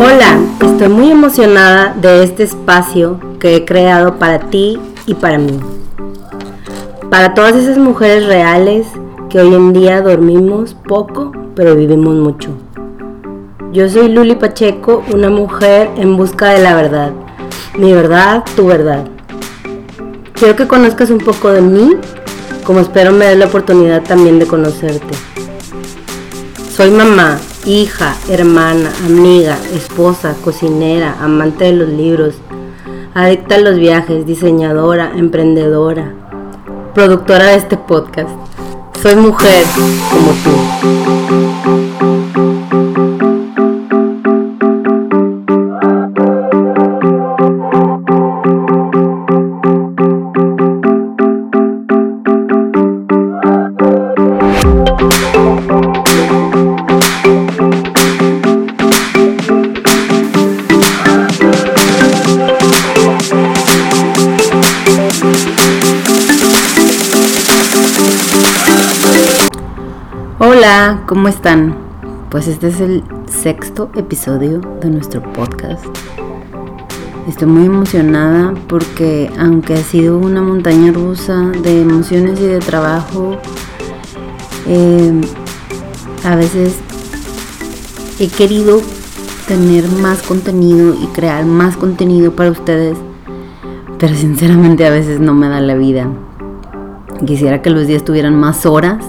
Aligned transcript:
Hola, 0.00 0.38
estoy 0.62 0.88
muy 0.88 1.10
emocionada 1.10 1.94
de 2.00 2.22
este 2.24 2.44
espacio 2.44 3.20
que 3.38 3.56
he 3.56 3.64
creado 3.66 4.18
para 4.18 4.38
ti 4.38 4.78
y 5.04 5.12
para 5.12 5.36
mí. 5.36 5.60
Para 7.10 7.34
todas 7.34 7.54
esas 7.56 7.76
mujeres 7.76 8.26
reales 8.26 8.86
que 9.28 9.40
hoy 9.40 9.54
en 9.54 9.74
día 9.74 10.00
dormimos 10.00 10.72
poco, 10.72 11.32
pero 11.54 11.76
vivimos 11.76 12.14
mucho. 12.14 12.48
Yo 13.72 13.86
soy 13.90 14.08
Luli 14.08 14.36
Pacheco, 14.36 15.04
una 15.12 15.28
mujer 15.28 15.90
en 15.98 16.16
busca 16.16 16.50
de 16.50 16.62
la 16.62 16.74
verdad. 16.74 17.12
Mi 17.76 17.92
verdad, 17.92 18.44
tu 18.56 18.66
verdad. 18.66 19.04
Quiero 20.32 20.56
que 20.56 20.66
conozcas 20.66 21.10
un 21.10 21.18
poco 21.18 21.50
de 21.52 21.60
mí, 21.60 21.96
como 22.64 22.80
espero 22.80 23.12
me 23.12 23.26
des 23.26 23.36
la 23.36 23.46
oportunidad 23.46 24.02
también 24.02 24.38
de 24.38 24.46
conocerte. 24.46 25.14
Soy 26.76 26.90
mamá, 26.90 27.38
hija, 27.64 28.14
hermana, 28.28 28.92
amiga, 29.06 29.56
esposa, 29.72 30.36
cocinera, 30.44 31.16
amante 31.22 31.64
de 31.64 31.72
los 31.72 31.88
libros, 31.88 32.34
adicta 33.14 33.54
a 33.54 33.60
los 33.60 33.76
viajes, 33.76 34.26
diseñadora, 34.26 35.12
emprendedora, 35.16 36.12
productora 36.94 37.46
de 37.46 37.54
este 37.54 37.78
podcast. 37.78 38.28
Soy 39.02 39.16
mujer 39.16 39.64
como 40.10 40.32
tú. 40.44 41.45
¿Cómo 71.26 71.34
están? 71.34 71.74
Pues 72.30 72.46
este 72.46 72.68
es 72.68 72.80
el 72.80 73.02
sexto 73.28 73.90
episodio 73.96 74.60
de 74.80 74.90
nuestro 74.90 75.20
podcast. 75.32 75.84
Estoy 77.26 77.48
muy 77.48 77.66
emocionada 77.66 78.54
porque 78.68 79.28
aunque 79.36 79.74
ha 79.74 79.82
sido 79.82 80.18
una 80.18 80.40
montaña 80.40 80.92
rusa 80.92 81.50
de 81.64 81.80
emociones 81.80 82.38
y 82.38 82.44
de 82.44 82.60
trabajo, 82.60 83.36
eh, 84.68 85.20
a 86.22 86.36
veces 86.36 86.76
he 88.20 88.28
querido 88.28 88.80
tener 89.48 89.88
más 90.00 90.22
contenido 90.22 90.94
y 90.94 91.08
crear 91.08 91.44
más 91.44 91.76
contenido 91.76 92.36
para 92.36 92.52
ustedes, 92.52 92.96
pero 93.98 94.14
sinceramente 94.14 94.86
a 94.86 94.90
veces 94.90 95.18
no 95.18 95.34
me 95.34 95.48
da 95.48 95.60
la 95.60 95.74
vida. 95.74 96.08
Quisiera 97.26 97.62
que 97.62 97.70
los 97.70 97.88
días 97.88 98.04
tuvieran 98.04 98.38
más 98.38 98.64
horas 98.64 99.04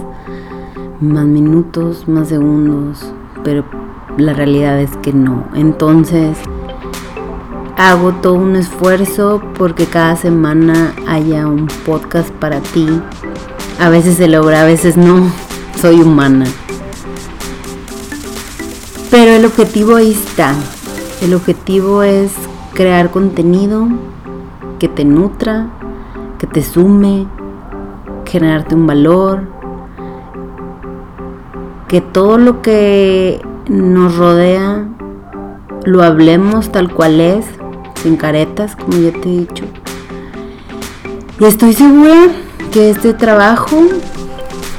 más 1.00 1.26
minutos, 1.26 2.08
más 2.08 2.30
segundos, 2.30 3.12
pero 3.44 3.64
la 4.18 4.34
realidad 4.34 4.80
es 4.80 4.96
que 4.98 5.14
no. 5.14 5.46
Entonces, 5.54 6.38
hago 7.78 8.12
todo 8.14 8.34
un 8.34 8.56
esfuerzo 8.56 9.42
porque 9.58 9.86
cada 9.86 10.16
semana 10.16 10.94
haya 11.08 11.48
un 11.48 11.68
podcast 11.86 12.30
para 12.32 12.60
ti. 12.60 12.88
A 13.80 13.90
veces 13.90 14.16
se 14.16 14.28
logra, 14.28 14.62
a 14.62 14.66
veces 14.66 14.98
no. 14.98 15.32
Soy 15.80 16.02
humana. 16.02 16.46
Pero 19.12 19.32
el 19.32 19.46
objetivo 19.46 19.96
ahí 19.96 20.12
está. 20.12 20.56
El 21.22 21.36
objetivo 21.36 22.02
es 22.02 22.32
crear 22.74 23.12
contenido 23.12 23.88
que 24.80 24.88
te 24.88 25.06
nutra, 25.06 25.68
que 26.40 26.48
te 26.48 26.64
sume, 26.64 27.28
generarte 28.26 28.76
un 28.76 28.86
valor, 28.86 29.57
que 31.88 32.02
todo 32.02 32.38
lo 32.38 32.62
que 32.62 33.40
nos 33.70 34.18
rodea 34.18 34.86
lo 35.86 36.04
hablemos 36.04 36.72
tal 36.72 36.94
cual 36.94 37.22
es, 37.22 37.46
sin 38.04 38.18
caretas, 38.18 38.76
como 38.76 38.98
ya 38.98 39.12
te 39.12 39.30
he 39.30 39.40
dicho. 39.40 39.64
Y 41.40 41.46
estoy 41.46 41.74
segura 41.74 42.28
que 42.72 42.90
este 42.90 43.14
trabajo, 43.14 43.78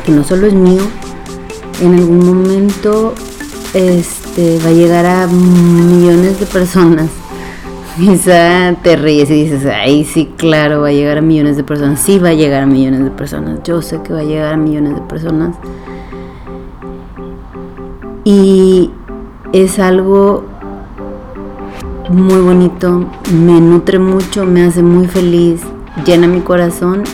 que 0.04 0.12
no 0.12 0.22
solo 0.22 0.46
es 0.46 0.54
mío, 0.54 0.82
en 1.80 1.94
algún 1.94 2.26
momento 2.26 3.14
este, 3.72 4.58
va 4.64 4.68
a 4.68 4.72
llegar 4.72 5.06
a 5.06 5.26
millones 5.28 6.38
de 6.40 6.46
personas. 6.46 7.08
Quizá 7.98 8.74
te 8.82 8.96
ríes 8.96 9.30
y 9.30 9.44
dices, 9.44 9.64
ay, 9.66 10.04
sí, 10.04 10.30
claro, 10.36 10.82
va 10.82 10.88
a 10.88 10.92
llegar 10.92 11.18
a 11.18 11.22
millones 11.22 11.56
de 11.56 11.64
personas. 11.64 12.00
Sí, 12.00 12.18
va 12.18 12.28
a 12.30 12.34
llegar 12.34 12.64
a 12.64 12.66
millones 12.66 13.02
de 13.02 13.10
personas. 13.10 13.60
Yo 13.64 13.80
sé 13.80 14.02
que 14.02 14.12
va 14.12 14.20
a 14.20 14.24
llegar 14.24 14.52
a 14.52 14.56
millones 14.56 14.94
de 14.94 15.00
personas 15.02 15.56
y 18.28 18.90
es 19.54 19.78
algo 19.78 20.44
muy 22.10 22.42
bonito, 22.42 23.06
me 23.32 23.58
nutre 23.58 23.98
mucho, 23.98 24.44
me 24.44 24.64
hace 24.64 24.82
muy 24.82 25.06
feliz, 25.06 25.62
llena 26.04 26.26
mi 26.26 26.42
corazón 26.42 27.04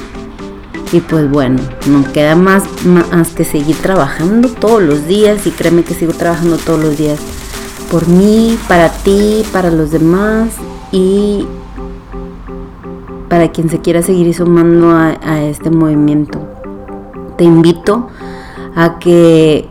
y 0.91 0.99
pues 0.99 1.31
bueno, 1.31 1.61
no 1.87 2.03
queda 2.13 2.35
más, 2.35 2.65
más 2.85 3.29
que 3.29 3.45
seguir 3.45 3.77
trabajando 3.77 4.49
todos 4.49 4.83
los 4.83 5.07
días 5.07 5.47
y 5.47 5.53
créeme 5.53 5.85
que 5.85 5.95
sigo 5.95 6.13
trabajando 6.15 6.57
todos 6.57 6.83
los 6.83 6.99
días 6.99 7.21
por 7.93 8.09
mí, 8.09 8.59
para 8.67 8.89
ti, 8.89 9.45
para 9.53 9.71
los 9.71 9.93
demás 9.93 10.49
y 10.91 11.47
para 13.29 13.53
quien 13.53 13.71
se 13.71 13.79
quiera 13.79 14.03
seguir 14.03 14.35
sumando 14.35 14.91
a, 14.91 15.17
a 15.23 15.45
este 15.45 15.71
movimiento. 15.71 16.41
Te 17.39 17.45
invito 17.45 18.09
a 18.75 18.99
que 18.99 19.69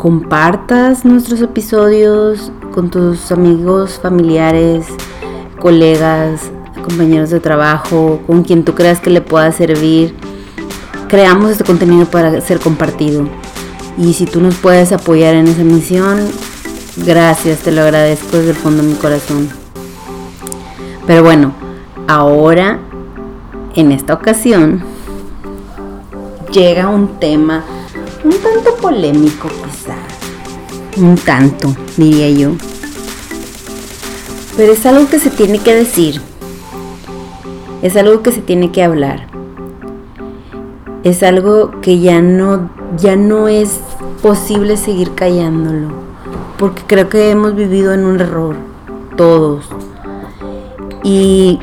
compartas 0.00 1.04
nuestros 1.04 1.42
episodios 1.42 2.50
con 2.72 2.90
tus 2.90 3.30
amigos, 3.30 4.00
familiares, 4.02 4.86
colegas, 5.60 6.50
compañeros 6.82 7.28
de 7.28 7.38
trabajo, 7.38 8.18
con 8.26 8.42
quien 8.42 8.64
tú 8.64 8.74
creas 8.74 8.98
que 8.98 9.10
le 9.10 9.20
pueda 9.20 9.52
servir. 9.52 10.14
Creamos 11.06 11.50
este 11.50 11.64
contenido 11.64 12.06
para 12.06 12.40
ser 12.40 12.60
compartido. 12.60 13.28
Y 13.98 14.14
si 14.14 14.24
tú 14.24 14.40
nos 14.40 14.54
puedes 14.54 14.90
apoyar 14.92 15.34
en 15.34 15.48
esa 15.48 15.64
misión, 15.64 16.26
gracias, 17.04 17.58
te 17.58 17.70
lo 17.70 17.82
agradezco 17.82 18.38
desde 18.38 18.52
el 18.52 18.56
fondo 18.56 18.82
de 18.82 18.88
mi 18.88 18.94
corazón. 18.94 19.50
Pero 21.06 21.22
bueno, 21.22 21.52
ahora, 22.08 22.78
en 23.74 23.92
esta 23.92 24.14
ocasión, 24.14 24.82
llega 26.50 26.88
un 26.88 27.20
tema 27.20 27.64
un 28.24 28.32
tanto 28.32 28.76
polémico 28.76 29.48
quizá. 29.48 29.96
Un 31.00 31.16
tanto, 31.16 31.74
diría 31.96 32.28
yo. 32.30 32.50
Pero 34.56 34.72
es 34.72 34.84
algo 34.84 35.08
que 35.08 35.18
se 35.18 35.30
tiene 35.30 35.58
que 35.58 35.74
decir. 35.74 36.20
Es 37.82 37.96
algo 37.96 38.22
que 38.22 38.32
se 38.32 38.42
tiene 38.42 38.72
que 38.72 38.82
hablar. 38.82 39.26
Es 41.02 41.22
algo 41.22 41.80
que 41.80 41.98
ya 41.98 42.20
no, 42.20 42.68
ya 42.98 43.16
no 43.16 43.48
es 43.48 43.80
posible 44.22 44.76
seguir 44.76 45.14
callándolo. 45.14 45.88
Porque 46.58 46.82
creo 46.86 47.08
que 47.08 47.30
hemos 47.30 47.54
vivido 47.54 47.94
en 47.94 48.04
un 48.04 48.20
error. 48.20 48.56
Todos. 49.16 49.66
Y 51.02 51.58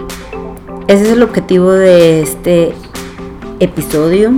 ese 0.87 1.03
es 1.03 1.09
el 1.09 1.21
objetivo 1.21 1.71
de 1.71 2.21
este 2.21 2.73
episodio 3.59 4.33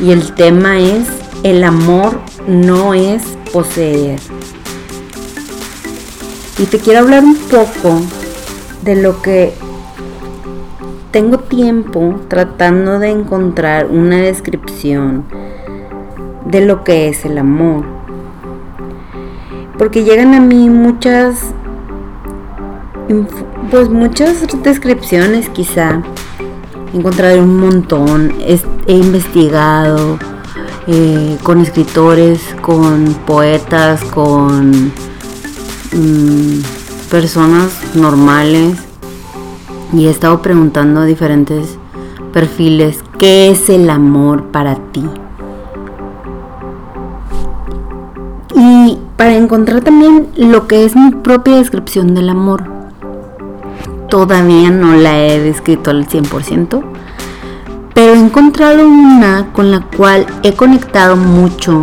y 0.00 0.12
el 0.12 0.34
tema 0.34 0.78
es, 0.78 1.08
el 1.42 1.64
amor 1.64 2.18
no 2.46 2.94
es 2.94 3.22
poseer. 3.52 4.20
Y 6.58 6.64
te 6.64 6.78
quiero 6.78 7.00
hablar 7.00 7.24
un 7.24 7.36
poco 7.36 8.00
de 8.82 8.96
lo 8.96 9.20
que 9.22 9.52
tengo 11.10 11.38
tiempo 11.38 12.20
tratando 12.28 12.98
de 12.98 13.10
encontrar 13.10 13.86
una 13.86 14.18
descripción 14.18 15.24
de 16.44 16.64
lo 16.64 16.84
que 16.84 17.08
es 17.08 17.24
el 17.24 17.38
amor. 17.38 17.84
Porque 19.78 20.04
llegan 20.04 20.34
a 20.34 20.40
mí 20.40 20.70
muchas 20.70 21.52
pues 23.70 23.88
muchas 23.88 24.44
descripciones 24.62 25.48
quizá 25.48 26.02
encontrado 26.96 27.42
un 27.42 27.58
montón, 27.58 28.34
he 28.40 28.92
investigado 28.92 30.18
eh, 30.86 31.36
con 31.42 31.60
escritores, 31.60 32.40
con 32.60 33.14
poetas, 33.26 34.02
con 34.04 34.92
mm, 35.92 36.60
personas 37.10 37.70
normales 37.94 38.78
y 39.92 40.06
he 40.06 40.10
estado 40.10 40.42
preguntando 40.42 41.00
a 41.00 41.04
diferentes 41.04 41.78
perfiles, 42.32 42.98
¿qué 43.18 43.50
es 43.50 43.68
el 43.68 43.88
amor 43.90 44.46
para 44.46 44.76
ti? 44.92 45.04
encontrar 49.46 49.82
también 49.82 50.28
lo 50.36 50.66
que 50.66 50.84
es 50.84 50.96
mi 50.96 51.10
propia 51.10 51.56
descripción 51.56 52.14
del 52.14 52.28
amor. 52.28 52.75
Todavía 54.08 54.70
no 54.70 54.94
la 54.94 55.18
he 55.24 55.40
descrito 55.40 55.90
al 55.90 56.06
100%, 56.06 56.82
pero 57.94 58.12
he 58.12 58.18
encontrado 58.18 58.86
una 58.86 59.52
con 59.52 59.70
la 59.70 59.80
cual 59.80 60.26
he 60.42 60.52
conectado 60.52 61.16
mucho 61.16 61.80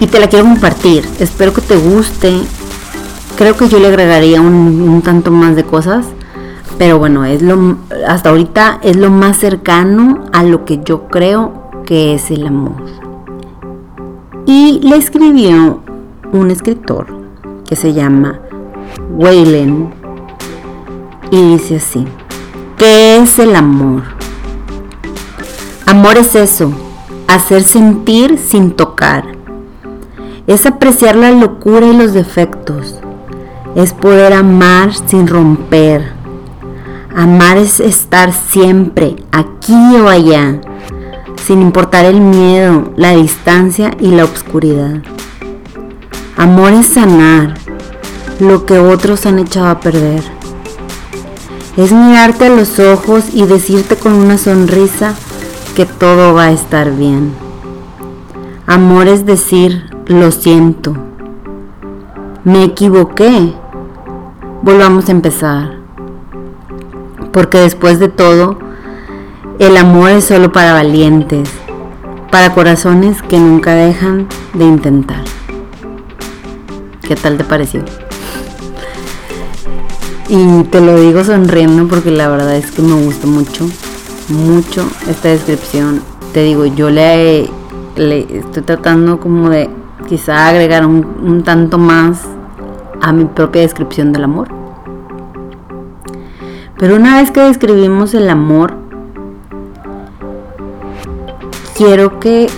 y 0.00 0.06
te 0.06 0.18
la 0.18 0.28
quiero 0.28 0.46
compartir. 0.46 1.06
Espero 1.20 1.52
que 1.52 1.60
te 1.60 1.76
guste. 1.76 2.40
Creo 3.36 3.56
que 3.56 3.68
yo 3.68 3.78
le 3.78 3.88
agregaría 3.88 4.40
un, 4.40 5.02
tanto 5.02 5.30
más 5.30 5.56
de 5.56 5.64
cosas, 5.64 6.06
pero 6.78 6.98
bueno, 6.98 7.24
es 7.24 7.42
lo 7.42 7.76
hasta 8.06 8.30
ahorita 8.30 8.80
es 8.82 8.96
lo 8.96 9.10
más 9.10 9.36
cercano 9.36 10.26
a 10.32 10.42
lo 10.42 10.64
que 10.64 10.80
yo 10.82 11.08
creo 11.08 11.70
que 11.84 12.14
es 12.14 12.30
el 12.30 12.46
amor. 12.46 12.76
Y 14.46 14.80
le 14.82 14.96
escribió 14.96 15.82
un 16.32 16.50
escritor 16.50 17.06
que 17.66 17.76
se 17.76 17.92
llama 17.92 18.40
Waylen 19.10 19.99
y 21.30 21.52
dice 21.52 21.76
así, 21.76 22.04
¿qué 22.76 23.18
es 23.18 23.38
el 23.38 23.54
amor? 23.54 24.02
Amor 25.86 26.18
es 26.18 26.34
eso, 26.34 26.72
hacer 27.28 27.62
sentir 27.62 28.38
sin 28.38 28.72
tocar. 28.72 29.24
Es 30.46 30.66
apreciar 30.66 31.16
la 31.16 31.30
locura 31.30 31.86
y 31.86 31.96
los 31.96 32.12
defectos. 32.12 32.96
Es 33.74 33.92
poder 33.92 34.32
amar 34.32 34.92
sin 34.92 35.28
romper. 35.28 36.12
Amar 37.14 37.56
es 37.56 37.80
estar 37.80 38.32
siempre, 38.32 39.16
aquí 39.30 39.74
o 39.96 40.08
allá, 40.08 40.60
sin 41.44 41.60
importar 41.60 42.04
el 42.04 42.20
miedo, 42.20 42.92
la 42.96 43.12
distancia 43.12 43.92
y 44.00 44.08
la 44.12 44.24
oscuridad. 44.24 45.02
Amor 46.36 46.72
es 46.72 46.86
sanar 46.86 47.54
lo 48.38 48.64
que 48.64 48.78
otros 48.78 49.26
han 49.26 49.38
echado 49.38 49.68
a 49.68 49.80
perder. 49.80 50.39
Es 51.76 51.92
mirarte 51.92 52.46
a 52.46 52.50
los 52.50 52.78
ojos 52.80 53.26
y 53.32 53.46
decirte 53.46 53.96
con 53.96 54.12
una 54.12 54.38
sonrisa 54.38 55.14
que 55.76 55.86
todo 55.86 56.34
va 56.34 56.46
a 56.46 56.52
estar 56.52 56.90
bien. 56.90 57.32
Amor 58.66 59.06
es 59.06 59.24
decir, 59.24 59.88
lo 60.06 60.32
siento. 60.32 60.94
Me 62.44 62.64
equivoqué. 62.64 63.54
Volvamos 64.62 65.08
a 65.08 65.12
empezar. 65.12 65.78
Porque 67.32 67.58
después 67.58 68.00
de 68.00 68.08
todo, 68.08 68.58
el 69.60 69.76
amor 69.76 70.10
es 70.10 70.24
solo 70.24 70.50
para 70.50 70.72
valientes, 70.72 71.48
para 72.30 72.52
corazones 72.52 73.22
que 73.22 73.38
nunca 73.38 73.74
dejan 73.74 74.26
de 74.54 74.64
intentar. 74.64 75.22
¿Qué 77.02 77.14
tal 77.14 77.36
te 77.36 77.44
pareció? 77.44 77.84
Y 80.32 80.62
te 80.70 80.80
lo 80.80 81.00
digo 81.00 81.24
sonriendo 81.24 81.88
porque 81.88 82.12
la 82.12 82.28
verdad 82.28 82.54
es 82.54 82.70
que 82.70 82.82
me 82.82 82.94
gustó 83.04 83.26
mucho, 83.26 83.68
mucho 84.28 84.88
esta 85.08 85.28
descripción. 85.28 86.02
Te 86.32 86.44
digo, 86.44 86.66
yo 86.66 86.88
le, 86.88 87.50
estoy 87.96 88.62
tratando 88.64 89.18
como 89.18 89.50
de 89.50 89.68
quizá 90.08 90.46
agregar 90.46 90.86
un 90.86 91.42
tanto 91.42 91.78
más 91.78 92.22
a 93.00 93.12
mi 93.12 93.24
propia 93.24 93.62
descripción 93.62 94.12
del 94.12 94.22
amor. 94.22 94.46
Pero 96.78 96.94
una 96.94 97.20
vez 97.20 97.32
que 97.32 97.40
describimos 97.40 98.14
el 98.14 98.30
amor, 98.30 98.74
quiero 101.76 102.20
que 102.20 102.48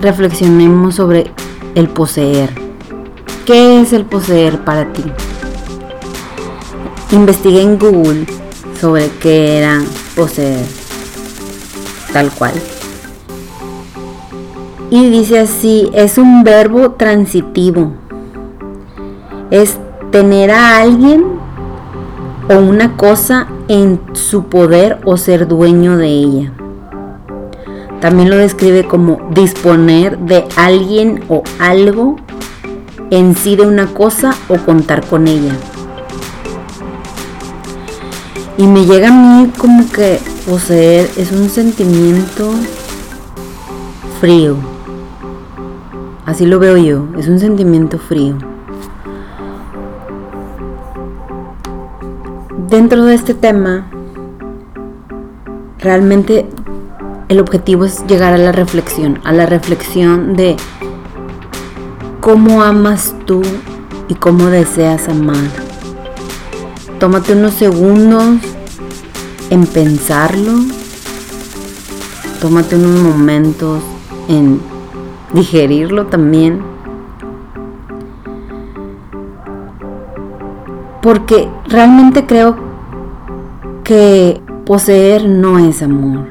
reflexionemos 0.00 0.96
sobre 0.96 1.32
el 1.76 1.88
poseer. 1.88 2.50
¿Qué 3.46 3.80
es 3.80 3.92
el 3.92 4.04
poseer 4.04 4.64
para 4.64 4.92
ti? 4.92 5.04
Investigué 7.12 7.62
en 7.62 7.76
Google 7.76 8.24
sobre 8.80 9.08
qué 9.20 9.58
era 9.58 9.82
poseer, 10.14 10.64
tal 12.12 12.30
cual. 12.30 12.54
Y 14.90 15.10
dice 15.10 15.40
así, 15.40 15.90
es 15.92 16.18
un 16.18 16.44
verbo 16.44 16.92
transitivo. 16.92 17.92
Es 19.50 19.76
tener 20.12 20.52
a 20.52 20.78
alguien 20.78 21.24
o 22.48 22.58
una 22.58 22.96
cosa 22.96 23.48
en 23.66 24.00
su 24.12 24.44
poder 24.44 24.98
o 25.04 25.16
ser 25.16 25.48
dueño 25.48 25.96
de 25.96 26.08
ella. 26.08 26.52
También 28.00 28.30
lo 28.30 28.36
describe 28.36 28.84
como 28.84 29.20
disponer 29.32 30.16
de 30.18 30.44
alguien 30.56 31.24
o 31.28 31.42
algo 31.58 32.16
en 33.10 33.34
sí 33.34 33.56
de 33.56 33.66
una 33.66 33.86
cosa 33.88 34.34
o 34.48 34.56
contar 34.58 35.04
con 35.06 35.26
ella. 35.26 35.56
Y 38.60 38.66
me 38.66 38.84
llega 38.84 39.08
a 39.08 39.10
mí 39.10 39.50
como 39.56 39.90
que 39.90 40.20
poseer 40.46 41.08
es 41.16 41.32
un 41.32 41.48
sentimiento 41.48 42.52
frío. 44.20 44.56
Así 46.26 46.44
lo 46.44 46.58
veo 46.58 46.76
yo, 46.76 47.06
es 47.16 47.26
un 47.26 47.38
sentimiento 47.38 47.98
frío. 47.98 48.36
Dentro 52.68 53.06
de 53.06 53.14
este 53.14 53.32
tema, 53.32 53.90
realmente 55.78 56.46
el 57.30 57.40
objetivo 57.40 57.86
es 57.86 58.06
llegar 58.08 58.34
a 58.34 58.38
la 58.38 58.52
reflexión, 58.52 59.20
a 59.24 59.32
la 59.32 59.46
reflexión 59.46 60.36
de 60.36 60.58
cómo 62.20 62.62
amas 62.62 63.14
tú 63.24 63.40
y 64.08 64.16
cómo 64.16 64.48
deseas 64.50 65.08
amar. 65.08 65.69
Tómate 67.00 67.32
unos 67.32 67.54
segundos 67.54 68.26
en 69.48 69.64
pensarlo. 69.64 70.52
Tómate 72.42 72.76
unos 72.76 73.00
momentos 73.00 73.82
en 74.28 74.60
digerirlo 75.32 76.08
también. 76.08 76.60
Porque 81.00 81.48
realmente 81.68 82.26
creo 82.26 82.56
que 83.82 84.42
poseer 84.66 85.26
no 85.26 85.58
es 85.58 85.82
amor. 85.82 86.26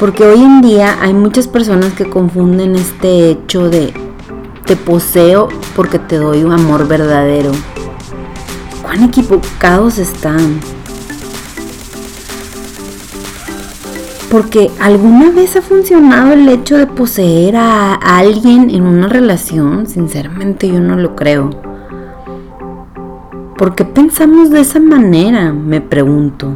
Porque 0.00 0.24
hoy 0.24 0.42
en 0.42 0.62
día 0.62 0.96
hay 1.02 1.12
muchas 1.12 1.48
personas 1.48 1.92
que 1.92 2.08
confunden 2.08 2.76
este 2.76 3.28
hecho 3.28 3.68
de 3.68 3.92
te 4.64 4.74
poseo 4.74 5.48
porque 5.76 5.98
te 5.98 6.16
doy 6.16 6.44
un 6.44 6.52
amor 6.52 6.88
verdadero. 6.88 7.52
¿Cuán 8.96 9.10
equivocados 9.10 9.98
están? 9.98 10.58
Porque 14.30 14.70
alguna 14.80 15.30
vez 15.32 15.54
ha 15.56 15.60
funcionado 15.60 16.32
el 16.32 16.48
hecho 16.48 16.78
de 16.78 16.86
poseer 16.86 17.56
a 17.56 17.92
alguien 17.92 18.70
en 18.70 18.86
una 18.86 19.06
relación, 19.06 19.86
sinceramente 19.86 20.68
yo 20.68 20.80
no 20.80 20.96
lo 20.96 21.14
creo. 21.14 21.50
¿Por 23.58 23.74
qué 23.74 23.84
pensamos 23.84 24.48
de 24.48 24.60
esa 24.60 24.80
manera? 24.80 25.52
Me 25.52 25.82
pregunto. 25.82 26.52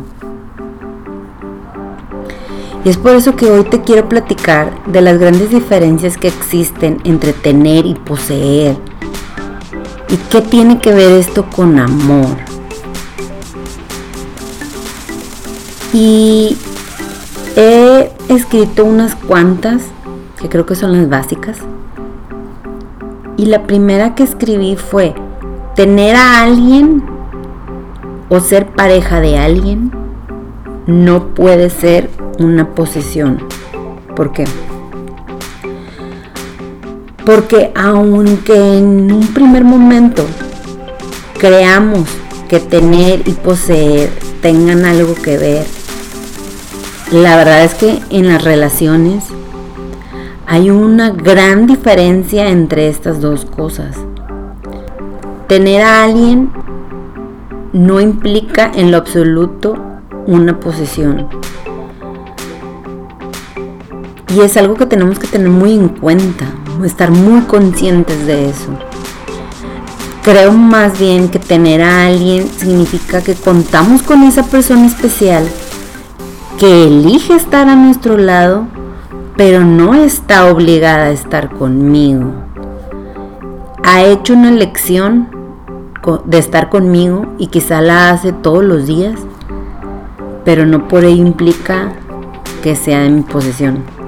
Y 2.87 2.89
es 2.89 2.97
por 2.97 3.17
eso 3.17 3.37
que 3.37 3.51
hoy 3.51 3.65
te 3.65 3.83
quiero 3.83 4.09
platicar 4.09 4.73
de 4.87 5.03
las 5.03 5.19
grandes 5.19 5.51
diferencias 5.51 6.17
que 6.17 6.29
existen 6.29 7.03
entre 7.05 7.35
tener 7.35 7.85
y 7.85 7.95
poseer. 7.97 8.90
¿Y 10.11 10.17
qué 10.29 10.43
tiene 10.43 10.81
que 10.81 10.93
ver 10.93 11.13
esto 11.13 11.47
con 11.55 11.79
amor? 11.79 12.37
Y 15.93 16.57
he 17.57 18.11
escrito 18.29 18.85
unas 18.85 19.15
cuantas, 19.15 19.83
que 20.41 20.49
creo 20.49 20.67
que 20.67 20.75
son 20.75 20.93
las 20.93 21.09
básicas. 21.09 21.59
Y 23.37 23.47
la 23.47 23.63
primera 23.65 24.15
que 24.15 24.25
escribí 24.25 24.77
fue 24.77 25.15
tener 25.77 26.17
a 26.17 26.43
alguien 26.43 27.05
o 28.29 28.41
ser 28.41 28.67
pareja 28.67 29.21
de 29.21 29.39
alguien 29.39 29.93
no 30.87 31.29
puede 31.35 31.71
ser 31.71 32.11
una 32.39 32.71
posesión. 32.71 33.43
¿Por 34.17 34.33
qué? 34.33 34.45
Porque 37.25 37.71
aunque 37.75 38.79
en 38.79 39.13
un 39.13 39.27
primer 39.29 39.65
momento 39.65 40.27
creamos 41.39 42.09
que 42.49 42.61
tener 42.61 43.27
y 43.27 43.33
poseer 43.33 44.11
tengan 44.43 44.85
algo 44.85 45.15
que 45.15 45.39
ver, 45.39 45.67
la 47.13 47.37
verdad 47.37 47.65
es 47.65 47.75
que 47.75 47.99
en 48.11 48.29
las 48.29 48.43
relaciones 48.43 49.25
hay 50.47 50.71
una 50.71 51.11
gran 51.11 51.67
diferencia 51.67 52.49
entre 52.49 52.89
estas 52.89 53.21
dos 53.21 53.45
cosas. 53.45 53.97
Tener 55.47 55.83
a 55.83 56.05
alguien 56.05 56.51
no 57.73 58.01
implica 58.01 58.71
en 58.75 58.91
lo 58.91 58.97
absoluto 58.97 59.77
una 60.27 60.59
posesión. 60.59 61.29
Y 64.35 64.41
es 64.41 64.57
algo 64.57 64.75
que 64.75 64.87
tenemos 64.87 65.19
que 65.19 65.27
tener 65.27 65.51
muy 65.51 65.75
en 65.75 65.89
cuenta, 65.89 66.47
estar 66.87 67.11
muy 67.11 67.43
conscientes 67.43 68.27
de 68.27 68.51
eso. 68.51 68.71
Creo 70.23 70.53
más 70.53 70.99
bien 70.99 71.29
que 71.29 71.39
tener 71.39 71.83
a 71.83 72.07
alguien 72.07 72.47
significa 72.47 73.23
que 73.23 73.35
contamos 73.35 74.03
con 74.03 74.23
esa 74.23 74.43
persona 74.43 74.87
especial 74.87 75.49
que 76.59 76.85
elige 76.87 77.35
estar 77.35 77.69
a 77.69 77.75
nuestro 77.75 78.19
lado, 78.19 78.67
pero 79.37 79.65
no 79.65 79.95
está 79.95 80.53
obligada 80.53 81.07
a 81.07 81.11
estar 81.11 81.49
conmigo. 81.49 82.33
Ha 83.83 84.03
hecho 84.03 84.35
una 84.35 84.51
elección 84.51 85.29
de 86.27 86.39
estar 86.39 86.69
conmigo 86.69 87.35
y 87.39 87.47
quizá 87.47 87.81
la 87.81 88.11
hace 88.11 88.33
todos 88.33 88.63
los 88.63 88.87
días, 88.87 89.19
pero 90.45 90.67
no 90.67 90.87
por 90.87 91.05
ello 91.05 91.25
implica 91.25 91.93
que 92.63 92.77
sea 92.77 93.07
en 93.07 93.17
mi 93.17 93.23
posesión. 93.23 94.00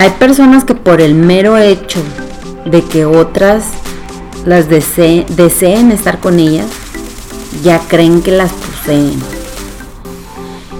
Hay 0.00 0.10
personas 0.10 0.64
que 0.64 0.74
por 0.74 1.00
el 1.00 1.14
mero 1.14 1.56
hecho 1.58 2.00
de 2.64 2.82
que 2.82 3.04
otras 3.04 3.64
las 4.44 4.68
deseen 4.68 5.90
estar 5.90 6.20
con 6.20 6.38
ellas, 6.38 6.68
ya 7.62 7.80
creen 7.80 8.22
que 8.22 8.30
las 8.30 8.52
poseen. 8.52 9.18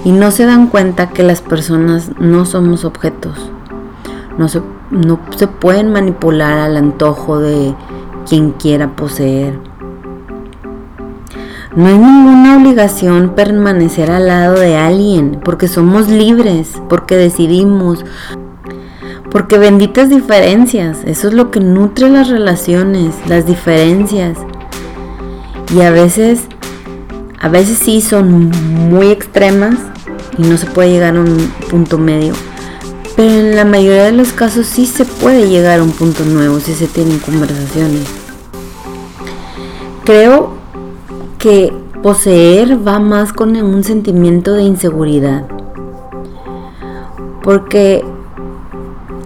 Y 0.05 0.13
no 0.13 0.31
se 0.31 0.47
dan 0.47 0.69
cuenta 0.69 1.09
que 1.09 1.25
las 1.25 1.43
personas 1.43 2.13
no 2.19 2.45
somos 2.45 2.85
objetos. 2.85 3.51
No 4.39 4.49
se, 4.49 4.63
no 4.91 5.19
se 5.37 5.49
pueden 5.49 5.91
manipular 5.91 6.57
al 6.59 6.77
antojo 6.77 7.41
de 7.41 7.75
quien 8.29 8.53
quiera 8.53 8.95
poseer. 8.95 9.59
No 11.75 11.87
hay 11.87 11.99
ninguna 11.99 12.57
obligación 12.57 13.35
permanecer 13.35 14.11
al 14.11 14.29
lado 14.29 14.59
de 14.59 14.77
alguien, 14.77 15.41
porque 15.45 15.69
somos 15.69 16.09
libres, 16.09 16.73
porque 16.89 17.17
decidimos, 17.17 18.05
porque 19.30 19.58
benditas 19.58 20.08
diferencias, 20.08 20.99
eso 21.04 21.28
es 21.28 21.35
lo 21.35 21.50
que 21.50 21.61
nutre 21.61 22.08
las 22.08 22.28
relaciones, 22.28 23.14
las 23.26 23.47
diferencias. 23.47 24.38
Y 25.75 25.82
a 25.82 25.90
veces, 25.90 26.40
a 27.38 27.49
veces 27.49 27.78
sí 27.78 28.00
son 28.00 28.50
muy 28.90 29.08
extremas 29.08 29.76
y 30.38 30.42
no 30.42 30.56
se 30.56 30.66
puede 30.66 30.92
llegar 30.92 31.16
a 31.16 31.20
un 31.20 31.37
punto 31.70 31.99
medio. 31.99 32.32
Pero 33.16 33.30
en 33.30 33.56
la 33.56 33.64
mayoría 33.64 34.04
de 34.04 34.12
los 34.12 34.32
casos 34.32 34.66
sí 34.66 34.87
se 34.87 35.04
puede 35.04 35.49
llegar 35.49 35.80
a 35.80 35.82
un 35.82 35.90
punto 35.90 36.25
nuevo 36.25 36.61
si 36.61 36.73
se 36.73 36.87
tienen 36.87 37.18
conversaciones. 37.18 38.06
Creo 40.04 40.54
que 41.38 41.73
poseer 42.02 42.87
va 42.87 42.99
más 42.99 43.32
con 43.32 43.56
un 43.56 43.85
sentimiento 43.85 44.54
de 44.54 44.62
inseguridad. 44.62 45.47
Porque 47.42 48.04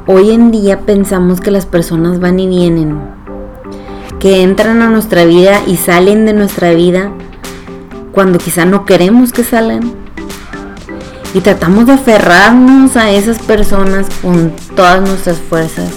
hoy 0.06 0.30
en 0.30 0.50
día 0.50 0.80
pensamos 0.80 1.40
que 1.40 1.50
las 1.50 1.66
personas 1.66 2.21
van 2.21 2.40
y 2.40 2.47
vienen, 2.47 2.99
que 4.18 4.42
entran 4.42 4.82
a 4.82 4.88
nuestra 4.88 5.25
vida 5.25 5.61
y 5.66 5.76
salen 5.76 6.26
de 6.26 6.32
nuestra 6.32 6.73
vida 6.73 7.12
cuando 8.12 8.38
quizá 8.38 8.64
no 8.64 8.85
queremos 8.85 9.32
que 9.32 9.44
salgan. 9.44 9.92
Y 11.35 11.40
tratamos 11.40 11.87
de 11.87 11.94
aferrarnos 11.94 12.97
a 12.97 13.11
esas 13.11 13.38
personas 13.38 14.06
con 14.21 14.52
todas 14.76 15.00
nuestras 15.00 15.38
fuerzas, 15.38 15.90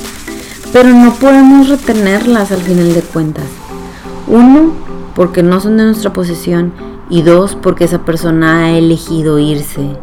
pero 0.72 0.90
no 0.90 1.14
podemos 1.16 1.68
retenerlas 1.68 2.52
al 2.52 2.62
final 2.62 2.94
de 2.94 3.02
cuentas. 3.02 3.46
Uno, 4.28 4.72
porque 5.14 5.44
no 5.44 5.60
son 5.60 5.78
de 5.78 5.84
nuestra 5.84 6.14
posesión 6.14 6.74
y 7.10 7.22
dos, 7.22 7.58
porque 7.62 7.84
esa 7.84 8.06
persona 8.06 8.66
ha 8.66 8.78
elegido 8.78 9.40
irse. 9.40 9.98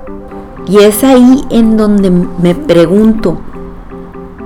Y 0.66 0.78
es 0.78 1.02
ahí 1.02 1.44
en 1.50 1.76
donde 1.76 2.10
me 2.10 2.54
pregunto, 2.54 3.40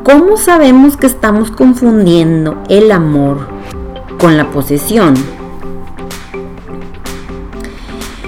¿cómo 0.06 0.36
sabemos 0.36 0.96
que 0.96 1.08
estamos 1.08 1.50
confundiendo 1.50 2.62
el 2.68 2.92
amor 2.92 3.48
con 4.20 4.36
la 4.36 4.52
posesión? 4.52 5.14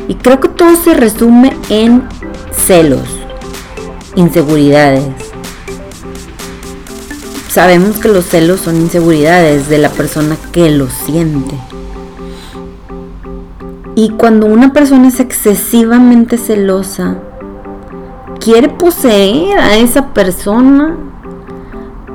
Y 0.08 0.16
creo 0.16 0.40
que 0.40 0.48
todo 0.48 0.74
se 0.74 0.94
resume 0.94 1.56
en 1.68 2.02
celos, 2.50 3.06
inseguridades. 4.16 5.04
Sabemos 7.48 7.98
que 7.98 8.08
los 8.08 8.24
celos 8.24 8.58
son 8.58 8.74
inseguridades 8.74 9.68
de 9.68 9.78
la 9.78 9.90
persona 9.90 10.36
que 10.50 10.70
los 10.70 10.92
siente. 10.92 11.54
Y 13.94 14.10
cuando 14.10 14.46
una 14.46 14.72
persona 14.72 15.06
es 15.06 15.20
excesivamente 15.20 16.38
celosa, 16.38 17.18
quiere 18.40 18.68
poseer 18.68 19.58
a 19.60 19.76
esa 19.76 20.08
persona 20.12 21.07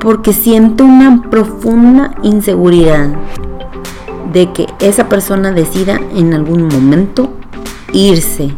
porque 0.03 0.33
siente 0.33 0.83
una 0.83 1.21
profunda 1.29 2.13
inseguridad 2.23 3.07
de 4.33 4.51
que 4.51 4.67
esa 4.81 5.07
persona 5.07 5.53
decida 5.53 5.97
en 6.13 6.33
algún 6.33 6.67
momento 6.67 7.31
irse 7.93 8.53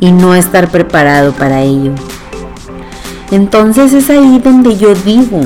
y 0.00 0.10
no 0.10 0.34
estar 0.34 0.68
preparado 0.72 1.32
para 1.32 1.62
ello. 1.62 1.92
Entonces 3.30 3.92
es 3.92 4.10
ahí 4.10 4.40
donde 4.42 4.76
yo 4.76 4.92
digo, 4.94 5.40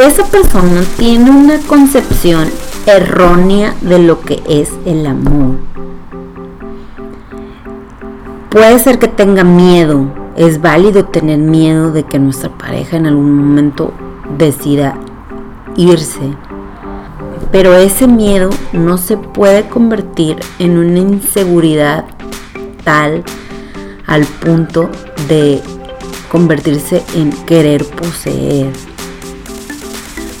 esa 0.00 0.24
persona 0.26 0.82
tiene 0.96 1.30
una 1.32 1.58
concepción 1.58 2.48
errónea 2.86 3.74
de 3.80 3.98
lo 3.98 4.20
que 4.20 4.40
es 4.48 4.70
el 4.86 5.06
amor. 5.06 5.56
Puede 8.48 8.78
ser 8.78 9.00
que 9.00 9.08
tenga 9.08 9.42
miedo. 9.42 10.06
Es 10.36 10.62
válido 10.62 11.04
tener 11.06 11.38
miedo 11.38 11.90
de 11.90 12.04
que 12.04 12.18
nuestra 12.18 12.50
pareja 12.50 12.96
en 12.96 13.06
algún 13.06 13.34
momento 13.34 13.92
decida 14.38 14.94
irse. 15.76 16.34
Pero 17.50 17.74
ese 17.74 18.06
miedo 18.06 18.50
no 18.72 18.98
se 18.98 19.16
puede 19.16 19.68
convertir 19.68 20.36
en 20.58 20.78
una 20.78 20.98
inseguridad 20.98 22.04
tal 22.84 23.24
al 24.06 24.24
punto 24.24 24.90
de 25.28 25.62
convertirse 26.30 27.02
en 27.14 27.30
querer 27.44 27.84
poseer. 27.84 28.72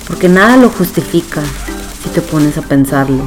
Porque 0.06 0.28
nada 0.28 0.56
lo 0.56 0.68
justifica 0.70 1.42
si 2.02 2.08
te 2.10 2.22
pones 2.22 2.56
a 2.58 2.62
pensarlo. 2.62 3.22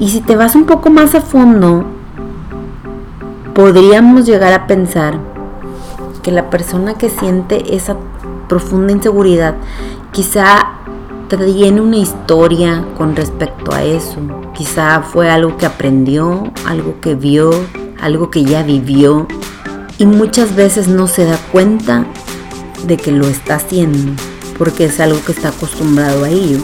Y 0.00 0.10
si 0.10 0.20
te 0.20 0.36
vas 0.36 0.54
un 0.54 0.64
poco 0.64 0.90
más 0.90 1.14
a 1.14 1.20
fondo, 1.20 1.84
podríamos 3.54 4.26
llegar 4.26 4.52
a 4.52 4.66
pensar 4.66 5.18
que 6.22 6.32
la 6.32 6.50
persona 6.50 6.94
que 6.94 7.10
siente 7.10 7.76
esa 7.76 7.96
profunda 8.48 8.92
inseguridad 8.92 9.54
quizá 10.12 10.74
tiene 11.38 11.80
una 11.80 11.96
historia 11.96 12.84
con 12.96 13.16
respecto 13.16 13.72
a 13.72 13.82
eso. 13.82 14.16
Quizá 14.54 15.02
fue 15.02 15.30
algo 15.30 15.56
que 15.56 15.66
aprendió, 15.66 16.44
algo 16.66 17.00
que 17.00 17.14
vio, 17.14 17.50
algo 18.00 18.30
que 18.30 18.44
ya 18.44 18.62
vivió 18.62 19.26
y 19.98 20.06
muchas 20.06 20.54
veces 20.54 20.88
no 20.88 21.06
se 21.06 21.24
da 21.24 21.38
cuenta 21.52 22.04
de 22.86 22.96
que 22.96 23.12
lo 23.12 23.26
está 23.26 23.56
haciendo 23.56 24.12
porque 24.58 24.84
es 24.84 25.00
algo 25.00 25.18
que 25.24 25.32
está 25.32 25.48
acostumbrado 25.48 26.24
a 26.24 26.28
ello. 26.28 26.58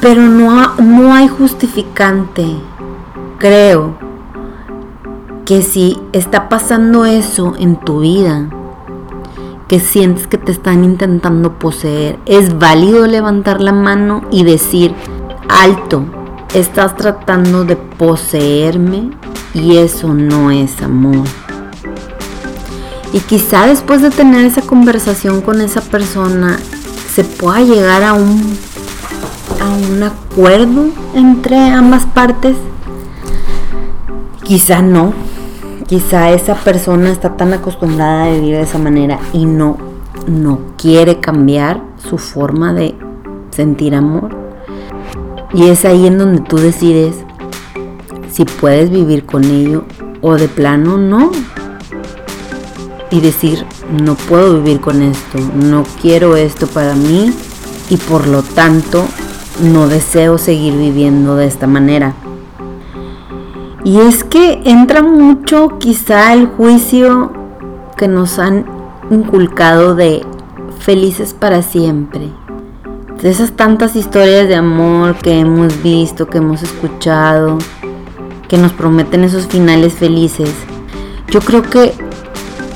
Pero 0.00 0.22
no, 0.22 0.76
no 0.76 1.12
hay 1.12 1.28
justificante, 1.28 2.46
creo, 3.38 3.98
que 5.44 5.62
si 5.62 5.98
está 6.12 6.48
pasando 6.48 7.04
eso 7.04 7.54
en 7.58 7.76
tu 7.76 8.00
vida, 8.00 8.48
que 9.70 9.78
sientes 9.78 10.26
que 10.26 10.36
te 10.36 10.50
están 10.50 10.82
intentando 10.82 11.60
poseer, 11.60 12.18
es 12.26 12.58
válido 12.58 13.06
levantar 13.06 13.60
la 13.60 13.70
mano 13.70 14.22
y 14.32 14.42
decir, 14.42 14.96
alto, 15.48 16.02
estás 16.52 16.96
tratando 16.96 17.62
de 17.62 17.76
poseerme 17.76 19.10
y 19.54 19.76
eso 19.76 20.12
no 20.12 20.50
es 20.50 20.82
amor. 20.82 21.24
Y 23.12 23.20
quizá 23.20 23.68
después 23.68 24.02
de 24.02 24.10
tener 24.10 24.44
esa 24.44 24.62
conversación 24.62 25.40
con 25.40 25.60
esa 25.60 25.82
persona, 25.82 26.58
se 27.14 27.22
pueda 27.22 27.60
llegar 27.60 28.02
a 28.02 28.14
un, 28.14 28.58
a 29.60 29.68
un 29.68 30.02
acuerdo 30.02 30.86
entre 31.14 31.56
ambas 31.70 32.06
partes. 32.06 32.56
Quizá 34.42 34.82
no, 34.82 35.14
quizá 35.90 36.30
esa 36.30 36.54
persona 36.54 37.10
está 37.10 37.36
tan 37.36 37.52
acostumbrada 37.52 38.26
a 38.26 38.30
vivir 38.30 38.54
de 38.54 38.62
esa 38.62 38.78
manera 38.78 39.18
y 39.32 39.44
no, 39.44 39.76
no 40.28 40.60
quiere 40.78 41.18
cambiar 41.18 41.82
su 42.08 42.16
forma 42.16 42.72
de 42.72 42.94
sentir 43.50 43.96
amor. 43.96 44.36
Y 45.52 45.66
es 45.66 45.84
ahí 45.84 46.06
en 46.06 46.16
donde 46.16 46.42
tú 46.42 46.58
decides 46.58 47.16
si 48.30 48.44
puedes 48.44 48.88
vivir 48.88 49.26
con 49.26 49.42
ello 49.42 49.82
o 50.20 50.36
de 50.36 50.46
plano 50.46 50.96
no. 50.96 51.32
Y 53.10 53.20
decir, 53.20 53.66
no 54.00 54.14
puedo 54.14 54.62
vivir 54.62 54.80
con 54.80 55.02
esto, 55.02 55.38
no 55.56 55.82
quiero 56.00 56.36
esto 56.36 56.68
para 56.68 56.94
mí 56.94 57.34
y 57.88 57.96
por 57.96 58.28
lo 58.28 58.44
tanto 58.44 59.04
no 59.60 59.88
deseo 59.88 60.38
seguir 60.38 60.74
viviendo 60.74 61.34
de 61.34 61.48
esta 61.48 61.66
manera. 61.66 62.14
Y 63.84 63.98
es 63.98 64.24
que 64.24 64.60
entra 64.64 65.02
mucho 65.02 65.78
quizá 65.78 66.34
el 66.34 66.46
juicio 66.46 67.32
que 67.96 68.08
nos 68.08 68.38
han 68.38 68.66
inculcado 69.10 69.94
de 69.94 70.24
felices 70.80 71.34
para 71.34 71.62
siempre. 71.62 72.28
De 73.22 73.30
esas 73.30 73.52
tantas 73.52 73.96
historias 73.96 74.48
de 74.48 74.54
amor 74.54 75.16
que 75.16 75.38
hemos 75.38 75.82
visto, 75.82 76.26
que 76.26 76.38
hemos 76.38 76.62
escuchado, 76.62 77.58
que 78.48 78.58
nos 78.58 78.72
prometen 78.72 79.24
esos 79.24 79.46
finales 79.46 79.94
felices. 79.94 80.50
Yo 81.28 81.40
creo 81.40 81.62
que 81.62 81.92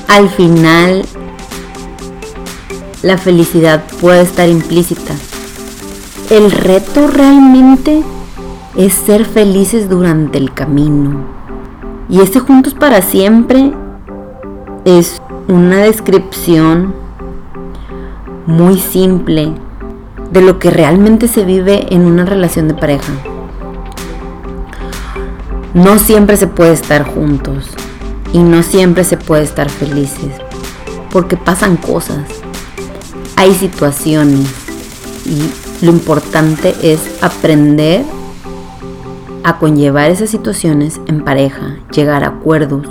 al 0.07 0.29
final 0.29 1.03
la 3.01 3.17
felicidad 3.17 3.83
puede 4.01 4.21
estar 4.21 4.49
implícita. 4.49 5.13
El 6.29 6.49
reto 6.49 7.07
realmente 7.07 8.03
es 8.75 8.93
ser 8.93 9.25
felices 9.25 9.89
durante 9.89 10.37
el 10.37 10.53
camino. 10.53 11.25
Y 12.09 12.21
este 12.21 12.39
juntos 12.39 12.73
para 12.73 13.01
siempre 13.01 13.73
es 14.85 15.21
una 15.47 15.77
descripción 15.77 16.93
muy 18.45 18.77
simple 18.77 19.53
de 20.31 20.41
lo 20.41 20.59
que 20.59 20.69
realmente 20.69 21.27
se 21.27 21.45
vive 21.45 21.93
en 21.93 22.05
una 22.05 22.25
relación 22.25 22.67
de 22.67 22.73
pareja. 22.73 23.13
No 25.73 25.99
siempre 25.99 26.37
se 26.37 26.47
puede 26.47 26.73
estar 26.73 27.03
juntos 27.03 27.69
y 28.33 28.39
no 28.39 28.63
siempre 28.63 29.03
se 29.03 29.17
puede 29.17 29.43
estar 29.43 29.69
felices 29.69 30.31
porque 31.15 31.37
pasan 31.37 31.77
cosas, 31.77 32.27
hay 33.37 33.53
situaciones 33.53 34.49
y 35.25 35.85
lo 35.85 35.93
importante 35.93 36.75
es 36.81 36.99
aprender 37.21 38.03
a 39.45 39.59
conllevar 39.59 40.09
esas 40.09 40.31
situaciones 40.31 40.99
en 41.05 41.23
pareja, 41.23 41.77
llegar 41.93 42.23
a 42.23 42.29
acuerdos 42.29 42.87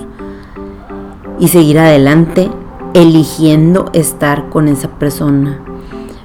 y 1.40 1.49
seguir 1.49 1.80
adelante 1.80 2.49
eligiendo 2.94 3.90
estar 3.92 4.50
con 4.50 4.68
esa 4.68 4.88
persona, 4.88 5.58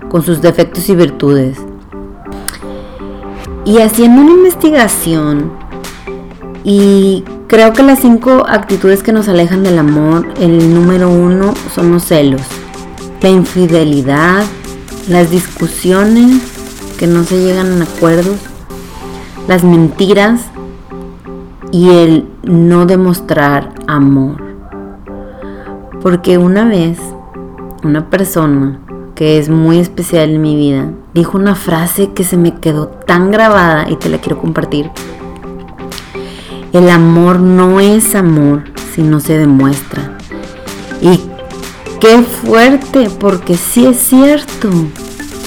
con 0.08 0.22
sus 0.22 0.40
defectos 0.40 0.88
y 0.88 0.96
virtudes. 0.96 1.58
Y 3.66 3.80
haciendo 3.80 4.22
una 4.22 4.34
investigación, 4.34 5.52
y 6.64 7.24
creo 7.48 7.74
que 7.74 7.82
las 7.82 7.98
cinco 7.98 8.46
actitudes 8.48 9.02
que 9.02 9.12
nos 9.12 9.28
alejan 9.28 9.64
del 9.64 9.80
amor, 9.80 10.28
el 10.40 10.76
número 10.76 11.10
uno 11.10 11.56
son 11.74 11.92
los 11.92 12.04
celos, 12.04 12.44
la 13.20 13.30
infidelidad, 13.30 14.46
las 15.08 15.32
discusiones 15.32 16.40
que 17.00 17.08
no 17.08 17.24
se 17.24 17.44
llegan 17.44 17.82
a 17.82 17.86
acuerdos, 17.86 18.38
las 19.50 19.64
mentiras 19.64 20.42
y 21.72 21.90
el 21.90 22.30
no 22.44 22.86
demostrar 22.86 23.74
amor. 23.88 24.44
Porque 26.04 26.38
una 26.38 26.66
vez 26.66 27.00
una 27.84 28.12
persona 28.12 28.80
que 29.16 29.40
es 29.40 29.50
muy 29.50 29.80
especial 29.80 30.30
en 30.30 30.42
mi 30.44 30.56
vida 30.56 30.92
dijo 31.16 31.36
una 31.36 31.56
frase 31.56 32.12
que 32.14 32.24
se 32.24 32.38
me 32.38 32.60
quedó 32.60 32.90
tan 32.90 33.32
grabada 33.32 33.90
y 33.90 33.96
te 33.96 34.10
la 34.10 34.20
quiero 34.20 34.40
compartir. 34.40 34.92
El 36.72 36.88
amor 36.88 37.40
no 37.40 37.80
es 37.80 38.14
amor 38.14 38.66
si 38.94 39.02
no 39.02 39.20
se 39.20 39.36
demuestra. 39.36 40.16
Y 41.02 41.22
qué 42.00 42.22
fuerte, 42.22 43.10
porque 43.20 43.58
sí 43.58 43.88
es 43.88 43.98
cierto. 43.98 44.70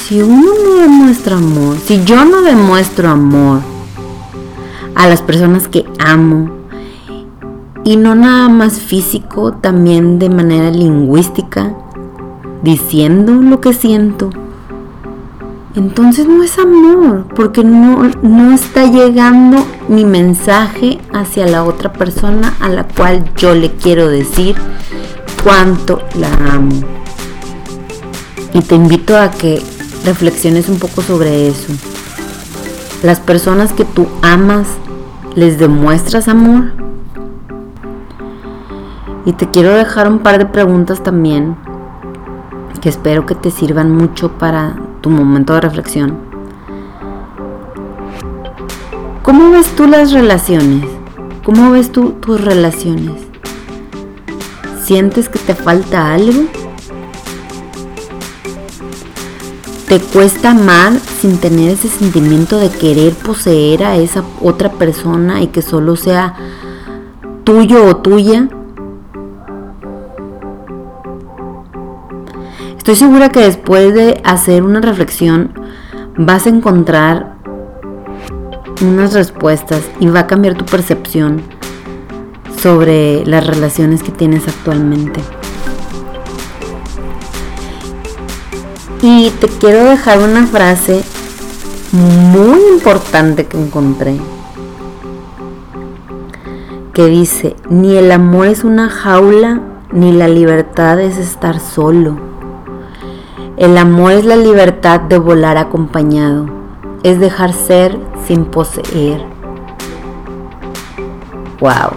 Si 0.02 0.20
uno 0.20 0.50
no 0.64 0.74
demuestra 0.80 1.36
amor, 1.36 1.76
si 1.86 2.02
yo 2.02 2.24
no 2.24 2.42
demuestro 2.42 3.08
amor 3.08 3.71
a 4.94 5.08
las 5.08 5.22
personas 5.22 5.68
que 5.68 5.84
amo, 5.98 6.62
y 7.84 7.96
no 7.96 8.14
nada 8.14 8.48
más 8.48 8.78
físico, 8.78 9.54
también 9.54 10.18
de 10.18 10.28
manera 10.28 10.70
lingüística, 10.70 11.74
diciendo 12.62 13.32
lo 13.32 13.60
que 13.60 13.72
siento. 13.72 14.30
Entonces 15.74 16.28
no 16.28 16.42
es 16.42 16.58
amor, 16.58 17.26
porque 17.34 17.64
no, 17.64 18.08
no 18.22 18.52
está 18.52 18.84
llegando 18.84 19.66
mi 19.88 20.04
mensaje 20.04 21.00
hacia 21.12 21.46
la 21.46 21.64
otra 21.64 21.92
persona 21.92 22.54
a 22.60 22.68
la 22.68 22.84
cual 22.84 23.24
yo 23.36 23.54
le 23.54 23.72
quiero 23.72 24.08
decir 24.08 24.54
cuánto 25.42 26.02
la 26.14 26.32
amo. 26.54 26.76
Y 28.54 28.60
te 28.60 28.74
invito 28.74 29.16
a 29.16 29.30
que 29.30 29.62
reflexiones 30.04 30.68
un 30.68 30.78
poco 30.78 31.02
sobre 31.02 31.48
eso. 31.48 31.72
Las 33.02 33.18
personas 33.18 33.72
que 33.72 33.84
tú 33.84 34.06
amas, 34.20 34.68
¿les 35.34 35.58
demuestras 35.58 36.28
amor? 36.28 36.72
Y 39.24 39.32
te 39.32 39.48
quiero 39.48 39.72
dejar 39.74 40.08
un 40.10 40.18
par 40.18 40.38
de 40.38 40.46
preguntas 40.46 41.02
también 41.02 41.56
que 42.80 42.88
espero 42.88 43.24
que 43.26 43.34
te 43.34 43.50
sirvan 43.50 43.90
mucho 43.90 44.32
para 44.32 44.74
tu 45.00 45.10
momento 45.10 45.54
de 45.54 45.60
reflexión. 45.60 46.18
¿Cómo 49.22 49.50
ves 49.52 49.68
tú 49.76 49.86
las 49.86 50.12
relaciones? 50.12 50.84
¿Cómo 51.44 51.70
ves 51.70 51.92
tú 51.92 52.12
tus 52.20 52.40
relaciones? 52.40 53.22
¿Sientes 54.82 55.28
que 55.28 55.38
te 55.38 55.54
falta 55.54 56.12
algo? 56.12 56.42
¿Te 59.92 60.00
cuesta 60.00 60.52
amar 60.52 60.98
sin 60.98 61.36
tener 61.36 61.72
ese 61.72 61.86
sentimiento 61.86 62.56
de 62.56 62.70
querer 62.70 63.12
poseer 63.12 63.84
a 63.84 63.96
esa 63.96 64.24
otra 64.40 64.72
persona 64.72 65.42
y 65.42 65.48
que 65.48 65.60
solo 65.60 65.96
sea 65.96 66.34
tuyo 67.44 67.84
o 67.84 67.96
tuya? 67.96 68.48
Estoy 72.78 72.96
segura 72.96 73.28
que 73.28 73.40
después 73.40 73.92
de 73.92 74.18
hacer 74.24 74.62
una 74.62 74.80
reflexión 74.80 75.52
vas 76.16 76.46
a 76.46 76.48
encontrar 76.48 77.34
unas 78.80 79.12
respuestas 79.12 79.82
y 80.00 80.06
va 80.06 80.20
a 80.20 80.26
cambiar 80.26 80.56
tu 80.56 80.64
percepción 80.64 81.42
sobre 82.62 83.26
las 83.26 83.46
relaciones 83.46 84.02
que 84.02 84.10
tienes 84.10 84.48
actualmente. 84.48 85.20
Y 89.04 89.30
te 89.30 89.48
quiero 89.48 89.82
dejar 89.82 90.20
una 90.20 90.46
frase 90.46 91.02
muy 91.90 92.60
importante 92.72 93.46
que 93.46 93.60
encontré. 93.60 94.16
Que 96.94 97.06
dice, 97.06 97.56
ni 97.68 97.96
el 97.96 98.12
amor 98.12 98.46
es 98.46 98.62
una 98.62 98.88
jaula, 98.88 99.60
ni 99.90 100.12
la 100.12 100.28
libertad 100.28 101.00
es 101.00 101.18
estar 101.18 101.58
solo. 101.58 102.16
El 103.56 103.76
amor 103.76 104.12
es 104.12 104.24
la 104.24 104.36
libertad 104.36 105.00
de 105.00 105.18
volar 105.18 105.56
acompañado, 105.56 106.46
es 107.02 107.18
dejar 107.18 107.52
ser 107.52 107.98
sin 108.28 108.44
poseer. 108.44 109.20
Wow, 111.58 111.90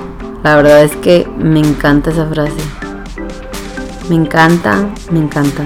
la 0.43 0.55
verdad 0.55 0.83
es 0.83 0.95
que 0.95 1.27
me 1.37 1.59
encanta 1.59 2.09
esa 2.09 2.25
frase. 2.25 2.63
Me 4.09 4.15
encanta, 4.15 4.89
me 5.11 5.19
encanta. 5.19 5.65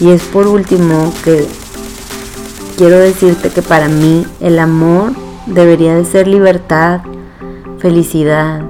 Y 0.00 0.10
es 0.10 0.22
por 0.24 0.46
último 0.46 1.12
que 1.22 1.46
quiero 2.76 2.98
decirte 2.98 3.50
que 3.50 3.62
para 3.62 3.88
mí 3.88 4.26
el 4.40 4.58
amor 4.58 5.12
debería 5.46 5.94
de 5.94 6.04
ser 6.04 6.26
libertad, 6.26 7.02
felicidad, 7.78 8.62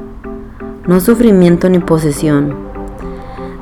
no 0.87 1.01
sufrimiento 1.01 1.69
ni 1.69 1.79
posesión 1.79 2.71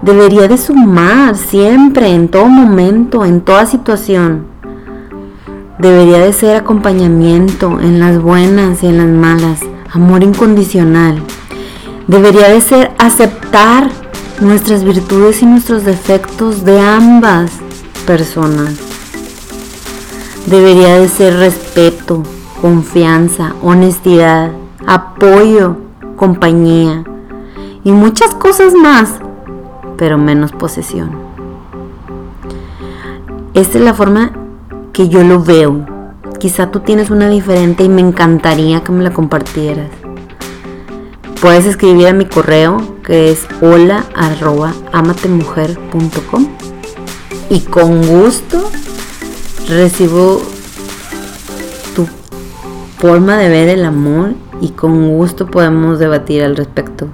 debería 0.03 0.49
de 0.49 0.59
sumar 0.59 1.37
siempre, 1.37 2.09
en 2.09 2.29
todo 2.29 2.47
momento, 2.47 3.25
en 3.25 3.41
toda 3.41 3.67
situación. 3.67 4.47
Debería 5.79 6.19
de 6.19 6.33
ser 6.33 6.57
acompañamiento 6.57 7.81
en 7.81 8.01
las 8.01 8.21
buenas 8.21 8.83
y 8.83 8.87
en 8.87 8.99
las 8.99 9.09
malas, 9.09 9.61
amor 9.93 10.23
incondicional. 10.23 11.23
Debería 12.07 12.49
de 12.49 12.61
ser 12.61 12.91
aceptar 12.99 13.91
nuestras 14.41 14.85
virtudes 14.85 15.43
y 15.43 15.47
nuestros 15.47 15.85
defectos 15.85 16.65
de 16.65 16.81
ambas 16.81 17.51
personas. 18.07 18.75
Debería 20.47 20.99
de 20.99 21.09
ser 21.09 21.37
respeto, 21.37 22.23
confianza, 22.61 23.55
honestidad, 23.63 24.53
apoyo, 24.87 25.77
compañía 26.17 27.05
y 27.85 27.93
muchas 27.93 28.35
cosas 28.35 28.75
más 28.75 29.21
pero 29.99 30.17
menos 30.17 30.53
posesión. 30.53 31.11
Esta 33.53 33.79
es 33.79 33.85
la 33.85 33.93
forma 33.93 34.33
que 34.93 35.09
yo 35.09 35.25
lo 35.25 35.43
veo. 35.43 35.85
Quizá 36.39 36.71
tú 36.71 36.81
tienes 36.81 37.11
una 37.11 37.29
diferente 37.29 37.83
y 37.83 37.89
me 37.89 38.01
encantaría 38.01 38.85
que 38.85 38.93
me 38.93 39.03
la 39.03 39.13
compartieras. 39.13 39.91
Puedes 41.41 41.67
escribir 41.67 42.09
a 42.09 42.13
mi 42.13 42.27
correo 42.27 42.97
que 43.05 43.31
es 43.31 43.47
hola 43.61 44.05
y 47.49 47.61
con 47.61 48.05
gusto 48.05 48.69
recibo 49.69 50.43
tu 51.95 52.09
forma 52.99 53.37
de 53.37 53.49
ver 53.49 53.69
el 53.69 53.85
amor 53.85 54.35
y 54.61 54.71
con 54.71 55.11
gusto 55.11 55.47
podemos 55.47 56.01
debatir 56.01 56.43
al 56.43 56.57
respecto. 56.57 57.09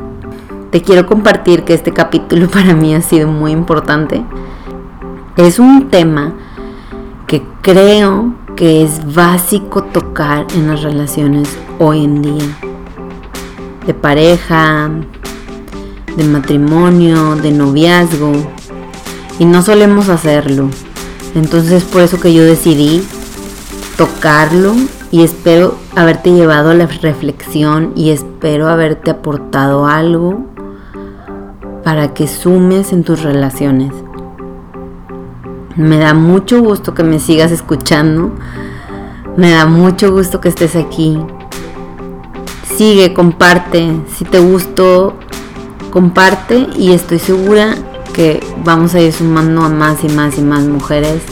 Te 0.71 0.81
quiero 0.81 1.05
compartir 1.05 1.65
que 1.65 1.75
este 1.75 1.93
capítulo 1.93 2.49
para 2.51 2.75
mí 2.75 2.95
ha 2.95 3.03
sido 3.03 3.29
muy 3.29 3.53
importante 3.53 4.25
Es 5.37 5.59
un 5.59 5.91
tema 5.91 6.33
que 7.27 7.43
creo 7.61 8.35
que 8.57 8.85
es 8.85 9.15
básico 9.15 9.83
tocar 9.83 10.47
en 10.55 10.69
las 10.69 10.83
relaciones 10.83 11.59
hoy 11.79 12.05
en 12.05 12.23
día. 12.23 12.74
De 13.87 13.95
pareja, 13.95 14.91
de 16.17 16.25
matrimonio, 16.25 17.37
de 17.37 17.51
noviazgo. 17.51 18.33
Y 19.39 19.45
no 19.45 19.63
solemos 19.63 20.09
hacerlo. 20.09 20.69
Entonces 21.35 21.85
por 21.85 22.03
eso 22.03 22.21
que 22.21 22.33
yo 22.33 22.45
decidí 22.45 23.03
tocarlo 23.97 24.75
y 25.11 25.23
espero 25.23 25.77
haberte 25.95 26.33
llevado 26.33 26.71
a 26.71 26.75
la 26.75 26.87
reflexión 26.87 27.93
y 27.95 28.11
espero 28.11 28.69
haberte 28.69 29.11
aportado 29.11 29.87
algo 29.87 30.45
para 31.85 32.15
que 32.15 32.27
sumes 32.27 32.93
en 32.93 33.05
tus 33.05 33.23
relaciones. 33.23 33.93
Me 35.77 35.99
da 35.99 36.15
mucho 36.15 36.63
gusto 36.63 36.95
que 36.95 37.03
me 37.03 37.19
sigas 37.19 37.51
escuchando. 37.51 38.33
Me 39.37 39.51
da 39.51 39.67
mucho 39.67 40.13
gusto 40.13 40.41
que 40.41 40.49
estés 40.49 40.77
aquí. 40.77 41.19
Sigue, 42.77 43.15
comparte. 43.15 44.01
Si 44.17 44.25
te 44.25 44.41
gustó, 44.41 45.15
comparte 45.91 46.67
y 46.77 46.93
estoy 46.93 47.21
segura 47.21 47.77
que 48.13 48.45
vamos 48.65 48.97
a 48.97 49.01
ir 49.01 49.13
sumando 49.13 49.63
a 49.63 49.69
más 49.69 50.03
y 50.03 50.09
más 50.09 50.39
y 50.39 50.43
más 50.43 50.65
mujeres 50.65 51.23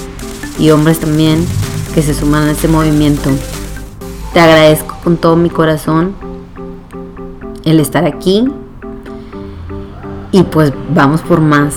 y 0.58 0.70
hombres 0.70 1.00
también 1.00 1.44
que 1.94 2.02
se 2.02 2.14
suman 2.14 2.44
a 2.44 2.52
este 2.52 2.68
movimiento. 2.68 3.30
Te 4.32 4.38
agradezco 4.38 4.96
con 5.02 5.16
todo 5.16 5.34
mi 5.34 5.50
corazón 5.50 6.14
el 7.64 7.80
estar 7.80 8.04
aquí 8.04 8.48
y 10.30 10.42
pues 10.44 10.72
vamos 10.94 11.22
por 11.22 11.40
más. 11.40 11.74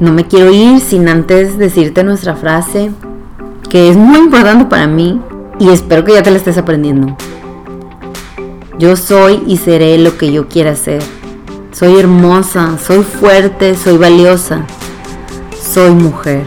No 0.00 0.12
me 0.12 0.26
quiero 0.26 0.50
ir 0.50 0.80
sin 0.80 1.08
antes 1.08 1.56
decirte 1.56 2.02
nuestra 2.02 2.34
frase, 2.34 2.90
que 3.70 3.90
es 3.90 3.96
muy 3.96 4.18
importante 4.18 4.64
para 4.64 4.88
mí 4.88 5.20
y 5.60 5.68
espero 5.68 6.04
que 6.04 6.14
ya 6.14 6.22
te 6.24 6.32
la 6.32 6.36
estés 6.38 6.58
aprendiendo. 6.58 7.16
Yo 8.78 8.96
soy 8.96 9.42
y 9.46 9.56
seré 9.56 9.98
lo 9.98 10.18
que 10.18 10.32
yo 10.32 10.48
quiera 10.48 10.74
ser. 10.74 11.02
Soy 11.72 11.98
hermosa, 11.98 12.76
soy 12.78 13.02
fuerte, 13.04 13.76
soy 13.76 13.96
valiosa, 13.96 14.64
soy 15.60 15.90
mujer. 15.90 16.44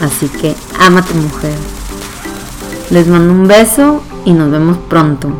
Así 0.00 0.28
que 0.28 0.54
ama 0.78 1.04
tu 1.04 1.14
mujer. 1.14 1.54
Les 2.90 3.06
mando 3.08 3.32
un 3.32 3.48
beso 3.48 4.02
y 4.24 4.32
nos 4.32 4.50
vemos 4.50 4.78
pronto. 4.88 5.30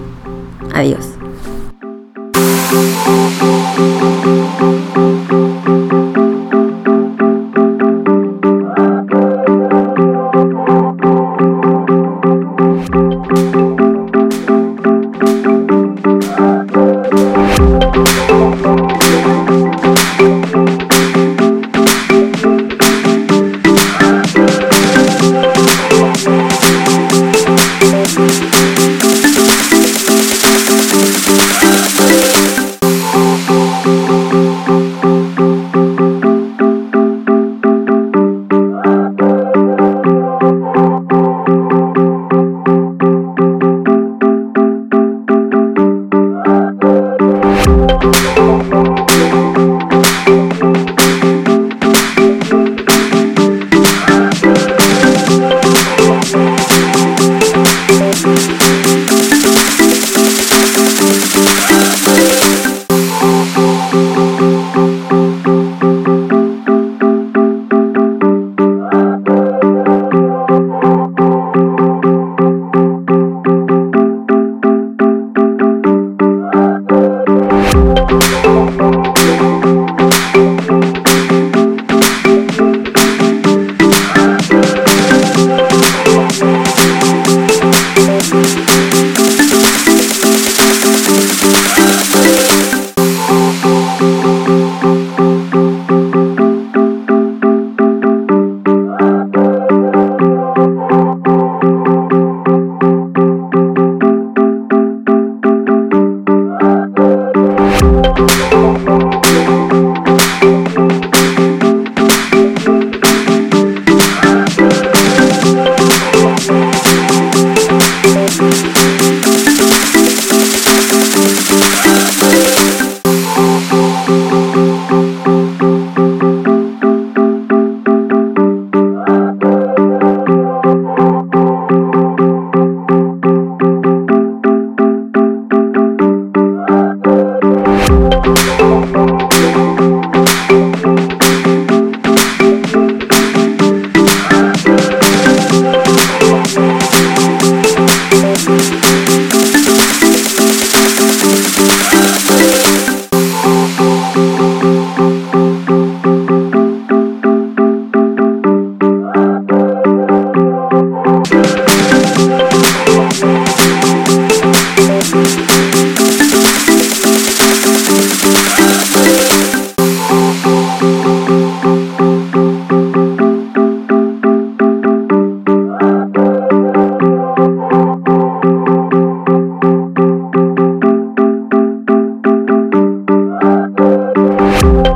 Adiós. 0.74 1.17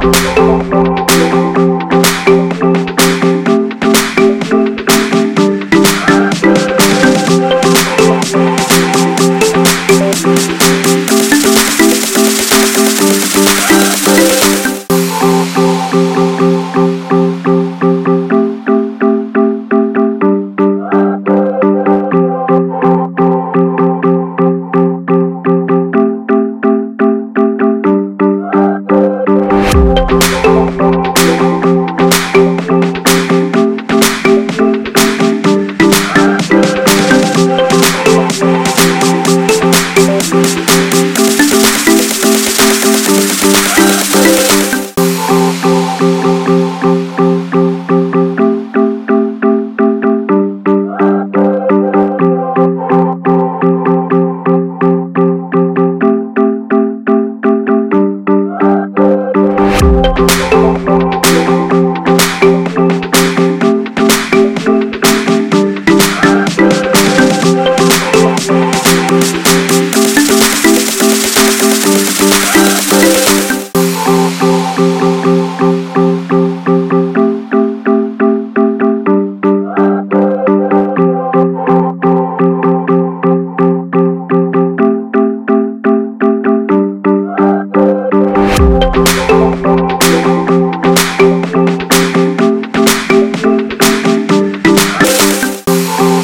Música 0.02 0.71